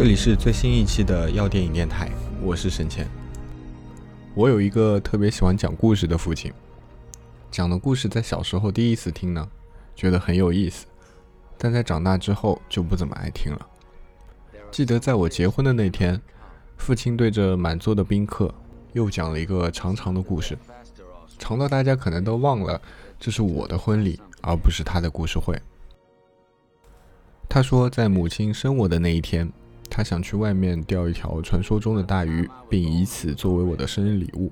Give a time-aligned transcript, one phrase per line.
[0.00, 2.10] 这里是最新一期的药电影电台，
[2.42, 3.06] 我是沈谦。
[4.34, 6.50] 我有一个特别喜欢讲故事的父亲，
[7.50, 9.46] 讲的故事在小时候第一次听呢，
[9.94, 10.86] 觉得很有意思，
[11.58, 13.66] 但在长大之后就不怎么爱听了。
[14.70, 16.18] 记得在我结婚的那天，
[16.78, 18.50] 父亲对着满座的宾客
[18.94, 20.56] 又讲了一个长长的故事，
[21.38, 22.80] 长到大家可能都忘了
[23.18, 25.60] 这是我的婚礼，而不是他的故事会。
[27.50, 29.52] 他说，在母亲生我的那一天。
[29.90, 34.50] 他想去外面钓一条传说中的大鱼，并以此作为我的生日礼物。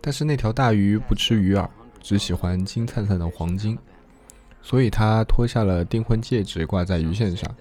[0.00, 1.68] 但是那条大鱼不吃鱼饵，
[2.00, 3.76] 只喜欢金灿灿的黄金，
[4.62, 7.54] 所以他脱下了订婚戒指挂在鱼线上。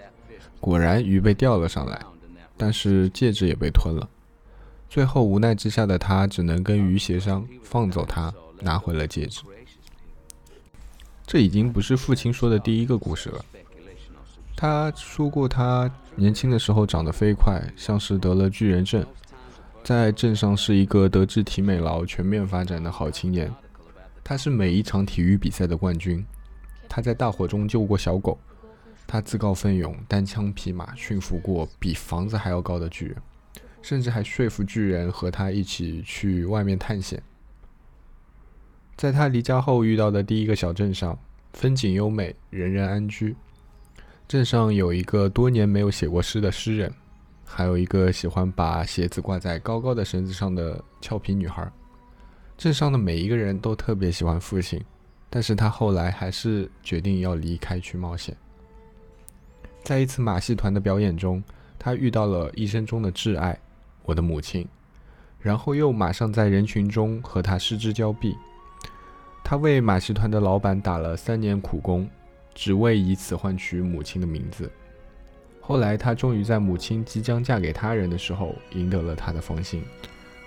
[0.59, 1.99] 果然，鱼被钓了上来，
[2.55, 4.07] 但是戒指也被吞了。
[4.89, 9.41] 最后无奈之下的他，只能跟鱼协商放走它，拿回了戒指。
[11.25, 13.45] 这已经不是父亲说的第一个故事了。
[14.55, 19.05] 他说过，他年轻的时候长得飞快，像是得了巨人症，
[19.83, 23.53] 在镇上是一个德智体美劳全面发展的好青年。
[24.23, 26.25] 他是每一场体育比赛的冠军，
[26.87, 28.37] 他在大火中救过小狗，
[29.05, 33.17] 他自告奋勇单枪匹马驯服过比房子还要高的巨人，
[33.81, 37.21] 甚至还说服巨人和他一起去外面探险。
[38.95, 41.19] 在他离家后遇到的第一个小镇上，
[41.51, 43.35] 风景优美，人人安居。
[44.33, 46.91] 镇上有一个多年没有写过诗的诗人，
[47.45, 51.71] 还有一个喜欢把鞋子挂在高高的绳子上的俏皮女孩。
[52.57, 54.83] 镇上的每一个人都特别喜欢父亲，
[55.29, 58.35] 但是他后来还是决定要离开去冒险。
[59.83, 61.43] 在一次马戏团的表演中，
[61.77, 63.55] 他遇到了一生中的挚爱，
[64.01, 64.67] 我的母亲，
[65.39, 68.35] 然后又马上在人群中和他失之交臂。
[69.43, 72.09] 他为马戏团的老板打了三年苦工。
[72.53, 74.71] 只为以此换取母亲的名字。
[75.59, 79.83] 后来，他终于在母亲即将嫁给他人的时候赢得了他的芳心。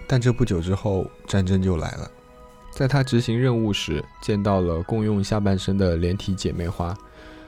[0.06, 2.10] 但这不久之后，战争就来了。
[2.70, 6.94] 在他执行任务时，见到了共用下半身的连体姐妹花，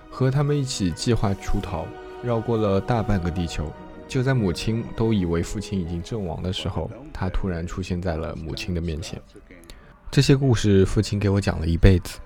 [0.08, 1.86] 和他们一起计划出逃，
[2.22, 3.70] 绕过了大半个地球。
[4.08, 9.20] 就在母亲都以为父亲已经阵亡的时候，他突然出现在了母亲的面前。
[10.10, 12.18] 这些故事，父亲给我讲了一辈子。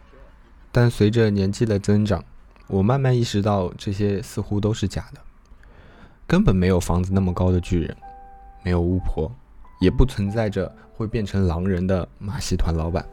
[0.70, 2.24] 但随着年纪的增长，
[2.72, 5.20] 我慢慢意识到这些似乎都是假的。
[6.26, 7.94] 根本没有房子那么高的巨人，
[8.64, 9.30] 没有巫婆，
[9.78, 13.06] 也不存在着会变成狼人的马戏团老板。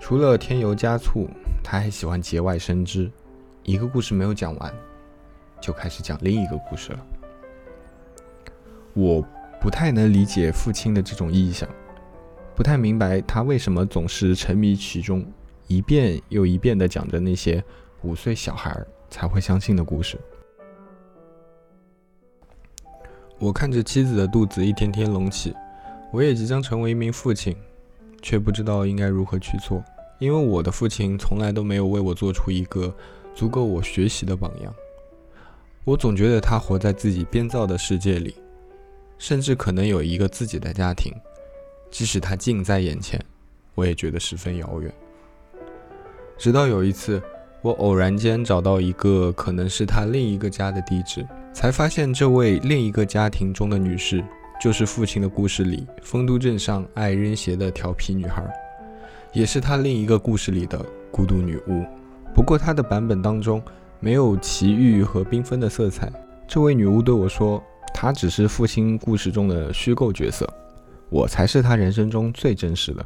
[0.00, 1.28] 除了添油加醋，
[1.62, 3.10] 他还喜欢节外生枝。
[3.64, 4.74] 一个故事没有讲完，
[5.60, 7.06] 就开始讲另一个故事了。
[8.94, 9.22] 我
[9.60, 11.68] 不太能理解父亲的这种意向，
[12.56, 15.22] 不太明白他为什么总是沉迷其中。
[15.66, 17.62] 一遍又一遍地讲着那些
[18.02, 18.76] 五岁小孩
[19.10, 20.18] 才会相信的故事。
[23.38, 25.54] 我看着妻子的肚子一天天隆起，
[26.12, 27.56] 我也即将成为一名父亲，
[28.20, 29.82] 却不知道应该如何去做，
[30.18, 32.92] 因为我的父亲从来都没有为我做出一个
[33.34, 34.74] 足够我学习的榜样。
[35.84, 38.34] 我总觉得他活在自己编造的世界里，
[39.18, 41.12] 甚至可能有一个自己的家庭，
[41.90, 43.24] 即使他近在眼前，
[43.74, 44.92] 我也觉得十分遥远。
[46.36, 47.22] 直到有一次，
[47.60, 54.24] 我偶然间找到一个可能是他另一个家的地址，才发现这位另一个家庭中的女士，
[54.60, 58.48] 就是父亲的故事里丰都镇上爱扔鞋的调皮女孩，
[59.32, 60.80] 也是他另一个故事里的
[61.10, 61.84] 孤独女巫。
[62.32, 63.60] 不过她的版本当中
[63.98, 66.08] 没有奇遇和缤纷的色彩。
[66.46, 67.60] 这位女巫对我说
[67.92, 70.48] ：“她只是父亲故事中的虚构角色，
[71.10, 73.04] 我才是她人生中最真实的。”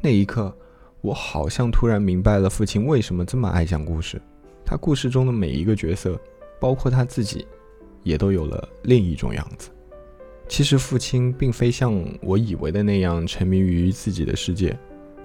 [0.00, 0.56] 那一刻。
[1.02, 4.20] 我好像突然明白了父亲为什么这么爱讲故事。
[4.64, 6.20] 他故事中的每一个角色，
[6.60, 7.46] 包括他自己，
[8.02, 9.70] 也都有了另一种样子。
[10.46, 14.76] 其实父亲并非像我以为的那样沉迷于自己的世界，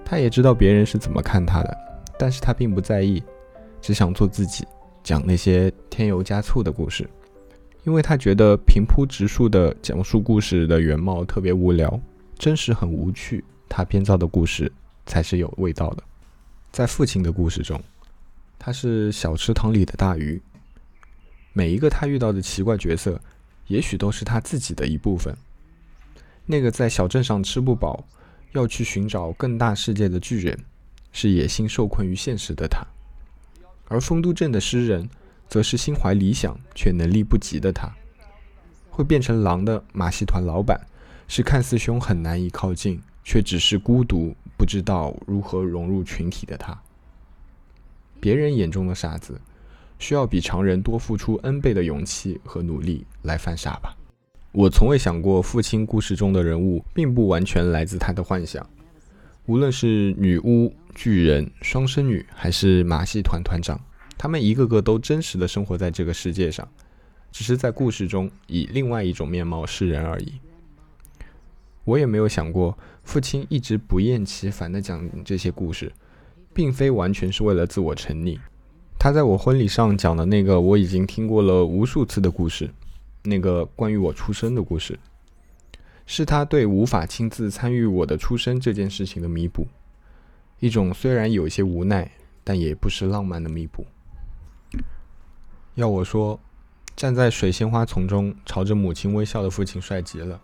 [0.04, 1.76] 他也知道别人是怎么看他的，
[2.18, 3.22] 但是他并不在意，
[3.80, 4.64] 只想做自己，
[5.02, 7.08] 讲那些添油加醋的故事，
[7.84, 12.00] 因为他觉得平铺直述的讲述故事的原貌特别无聊，
[12.38, 13.44] 真实很无趣。
[13.68, 14.72] 他编造的故事。
[15.06, 16.02] 才是有味道的。
[16.72, 17.80] 在父亲的故事中，
[18.58, 20.42] 他是小池塘里的大鱼。
[21.52, 23.18] 每一个他遇到的奇怪角色，
[23.68, 25.34] 也许都是他自己的一部分。
[26.44, 28.04] 那个在小镇上吃不饱，
[28.52, 30.58] 要去寻找更大世界的巨人，
[31.12, 32.86] 是野心受困于现实的他；
[33.88, 35.08] 而丰都镇的诗人，
[35.48, 37.90] 则是心怀理想却能力不及的他。
[38.90, 40.78] 会变成狼的马戏团老板，
[41.26, 44.36] 是看似凶狠难以靠近，却只是孤独。
[44.56, 46.78] 不知道如何融入群体的他，
[48.20, 49.40] 别人眼中的傻子，
[49.98, 53.94] 需要比常人多付出 N 倍的勇气和努力来犯傻吧。
[54.52, 58.66] 我从未想过，父亲故事中的人物并不完全来自他的幻想。
[59.44, 63.78] 无论是女巫、巨人、双生女，还是马戏团团长，
[64.16, 66.66] 他们一个个都真实的生活在这个世界上，
[67.30, 70.32] 只是在故事中以另外一种面貌示人而已。
[71.84, 72.76] 我也没有想过，
[73.06, 75.90] 父亲一直不厌其烦地讲这些故事，
[76.52, 78.36] 并非完全是为了自我沉溺。
[78.98, 82.68] 他在我婚礼上讲的那个我已经听过了无数次的故事，
[83.22, 84.98] 那个关于我出生的故事，
[86.04, 89.68] 是他对无法亲自参与我的出生这件事情的弥补，
[90.58, 92.10] 一种虽然有些无奈，
[92.42, 93.86] 但也不失浪漫的弥补。
[95.76, 96.40] 要我说，
[96.96, 100.40] 站在水仙花丛中朝着母亲微笑的父亲帅极了。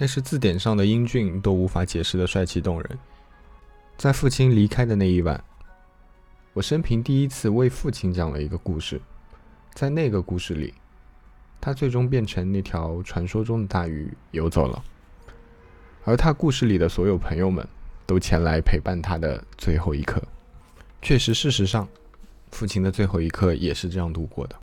[0.00, 2.98] 那是字典上的英俊都无法解释的帅气动人。
[3.96, 5.42] 在父亲离开的那一晚，
[6.52, 9.00] 我生平第一次为父亲讲了一个故事。
[9.74, 10.72] 在那个故事里，
[11.60, 14.82] 他最终变成那条传说中的大鱼游走了，
[16.04, 17.66] 而他故事里的所有朋友们
[18.06, 20.22] 都前来陪伴他的最后一刻。
[21.02, 21.88] 确实，事实上，
[22.52, 24.56] 父亲的最后一刻也是这样度过的。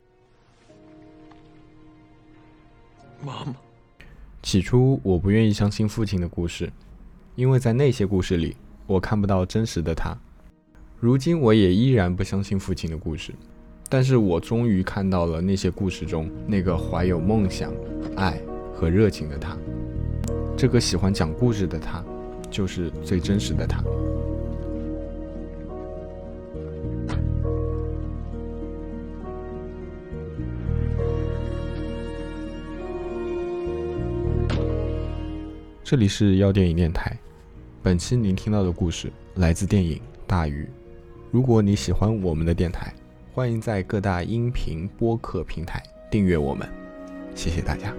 [3.22, 3.65] 妈妈。
[4.46, 6.72] 起初，我不愿意相信父亲的故事，
[7.34, 8.56] 因为在那些故事里，
[8.86, 10.16] 我看不到真实的他。
[11.00, 13.34] 如今，我也依然不相信父亲的故事，
[13.88, 17.72] 但是我终于看到了那些故事中那个怀有梦想、
[18.14, 18.40] 爱
[18.72, 19.56] 和热情的他。
[20.56, 22.04] 这个喜欢讲故事的他，
[22.48, 23.82] 就是最真实的他。
[35.88, 37.16] 这里是要电影电台，
[37.80, 40.64] 本期您听到的故事来自电影《大鱼》。
[41.30, 42.92] 如果你喜欢我们的电台，
[43.32, 45.80] 欢迎在各大音频播客平台
[46.10, 46.68] 订阅我们，
[47.36, 47.94] 谢谢大家。